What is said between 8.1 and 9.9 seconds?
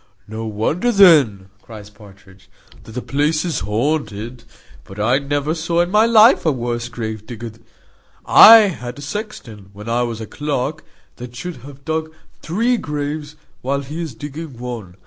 I had a sexton, when